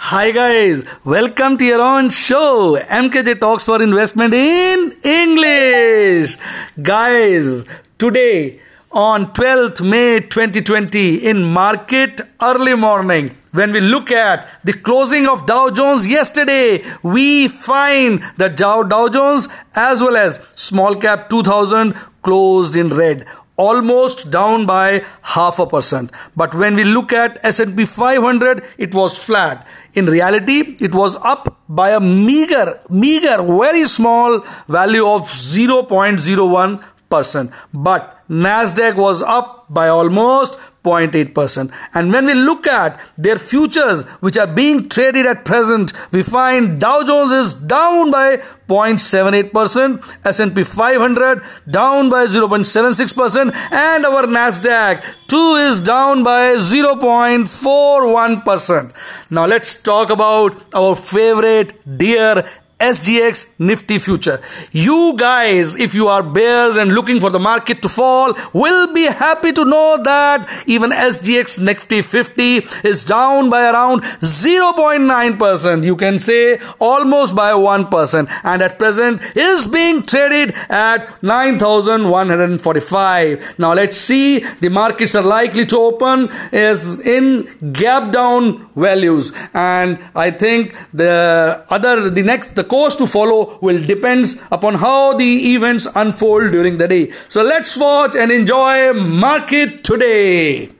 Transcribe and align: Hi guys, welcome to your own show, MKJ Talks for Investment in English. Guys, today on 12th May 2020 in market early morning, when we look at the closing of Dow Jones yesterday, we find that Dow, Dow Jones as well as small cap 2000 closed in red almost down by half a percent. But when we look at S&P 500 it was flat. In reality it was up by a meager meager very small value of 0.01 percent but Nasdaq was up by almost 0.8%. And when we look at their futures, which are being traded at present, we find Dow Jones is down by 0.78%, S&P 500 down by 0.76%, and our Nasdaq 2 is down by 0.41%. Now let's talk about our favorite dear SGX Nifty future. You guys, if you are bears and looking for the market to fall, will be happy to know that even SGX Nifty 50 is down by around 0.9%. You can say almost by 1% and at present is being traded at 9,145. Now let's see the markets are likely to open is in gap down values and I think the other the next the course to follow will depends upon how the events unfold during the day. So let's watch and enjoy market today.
Hi 0.00 0.30
guys, 0.30 0.84
welcome 1.04 1.56
to 1.56 1.64
your 1.64 1.80
own 1.82 2.10
show, 2.10 2.78
MKJ 2.78 3.40
Talks 3.40 3.64
for 3.64 3.82
Investment 3.82 4.32
in 4.32 4.94
English. 5.02 6.36
Guys, 6.80 7.64
today 7.98 8.60
on 8.92 9.26
12th 9.26 9.84
May 9.84 10.20
2020 10.20 11.16
in 11.16 11.42
market 11.42 12.20
early 12.40 12.76
morning, 12.76 13.36
when 13.50 13.72
we 13.72 13.80
look 13.80 14.12
at 14.12 14.48
the 14.62 14.72
closing 14.72 15.26
of 15.26 15.46
Dow 15.46 15.68
Jones 15.70 16.06
yesterday, 16.06 16.84
we 17.02 17.48
find 17.48 18.22
that 18.36 18.56
Dow, 18.56 18.84
Dow 18.84 19.08
Jones 19.08 19.48
as 19.74 20.00
well 20.00 20.16
as 20.16 20.36
small 20.54 20.94
cap 20.94 21.28
2000 21.28 21.92
closed 22.22 22.76
in 22.76 22.88
red 22.90 23.26
almost 23.58 24.30
down 24.30 24.64
by 24.64 25.04
half 25.22 25.58
a 25.58 25.66
percent. 25.66 26.10
But 26.34 26.54
when 26.54 26.76
we 26.76 26.84
look 26.84 27.12
at 27.12 27.38
S&P 27.42 27.84
500 27.84 28.64
it 28.78 28.94
was 28.94 29.18
flat. 29.18 29.66
In 29.94 30.06
reality 30.06 30.76
it 30.80 30.94
was 30.94 31.16
up 31.16 31.58
by 31.68 31.90
a 31.90 32.00
meager 32.00 32.80
meager 32.88 33.42
very 33.42 33.86
small 33.86 34.40
value 34.68 35.06
of 35.06 35.28
0.01 35.28 36.82
percent 37.08 37.50
but 37.72 38.22
Nasdaq 38.28 38.96
was 38.96 39.22
up 39.22 39.66
by 39.70 39.88
almost 39.88 40.58
0.8%. 40.84 41.72
And 41.94 42.12
when 42.12 42.26
we 42.26 42.34
look 42.34 42.66
at 42.66 43.00
their 43.16 43.38
futures, 43.38 44.02
which 44.20 44.36
are 44.38 44.46
being 44.46 44.88
traded 44.88 45.26
at 45.26 45.44
present, 45.44 45.92
we 46.12 46.22
find 46.22 46.80
Dow 46.80 47.02
Jones 47.04 47.32
is 47.32 47.52
down 47.54 48.10
by 48.10 48.38
0.78%, 48.68 50.02
S&P 50.24 50.62
500 50.62 51.42
down 51.70 52.08
by 52.10 52.26
0.76%, 52.26 53.54
and 53.72 54.06
our 54.06 54.24
Nasdaq 54.24 55.02
2 55.26 55.56
is 55.68 55.82
down 55.82 56.22
by 56.22 56.54
0.41%. 56.54 58.92
Now 59.30 59.46
let's 59.46 59.76
talk 59.76 60.10
about 60.10 60.62
our 60.74 60.96
favorite 60.96 61.98
dear 61.98 62.48
SGX 62.80 63.46
Nifty 63.58 63.98
future. 63.98 64.40
You 64.70 65.14
guys, 65.16 65.74
if 65.76 65.94
you 65.94 66.06
are 66.08 66.22
bears 66.22 66.76
and 66.76 66.92
looking 66.92 67.18
for 67.20 67.30
the 67.30 67.40
market 67.40 67.82
to 67.82 67.88
fall, 67.88 68.34
will 68.52 68.92
be 68.94 69.04
happy 69.04 69.52
to 69.52 69.64
know 69.64 70.00
that 70.04 70.48
even 70.66 70.90
SGX 70.90 71.58
Nifty 71.58 72.02
50 72.02 72.58
is 72.84 73.04
down 73.04 73.50
by 73.50 73.68
around 73.68 74.02
0.9%. 74.02 75.84
You 75.84 75.96
can 75.96 76.20
say 76.20 76.60
almost 76.78 77.34
by 77.34 77.50
1% 77.52 78.28
and 78.44 78.62
at 78.62 78.78
present 78.78 79.20
is 79.34 79.66
being 79.66 80.04
traded 80.04 80.54
at 80.68 81.20
9,145. 81.22 83.58
Now 83.58 83.72
let's 83.74 83.96
see 83.96 84.44
the 84.60 84.68
markets 84.68 85.16
are 85.16 85.22
likely 85.22 85.66
to 85.66 85.78
open 85.78 86.28
is 86.52 87.00
in 87.00 87.72
gap 87.72 88.12
down 88.12 88.68
values 88.76 89.32
and 89.52 89.98
I 90.14 90.30
think 90.30 90.76
the 90.92 91.64
other 91.68 92.08
the 92.10 92.22
next 92.22 92.54
the 92.54 92.67
course 92.68 92.96
to 92.96 93.06
follow 93.06 93.58
will 93.60 93.82
depends 93.82 94.36
upon 94.52 94.74
how 94.74 95.14
the 95.14 95.54
events 95.54 95.86
unfold 95.94 96.52
during 96.52 96.78
the 96.78 96.88
day. 96.88 97.10
So 97.28 97.42
let's 97.42 97.76
watch 97.76 98.14
and 98.14 98.30
enjoy 98.30 98.92
market 98.94 99.84
today. 99.84 100.77